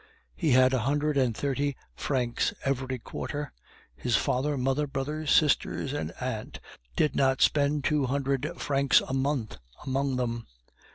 [0.35, 3.53] He had a hundred and thirty francs every quarter.
[3.95, 6.59] His father, mother, brothers, sisters, and aunt
[6.95, 10.47] did not spend two hundred francs a month among them.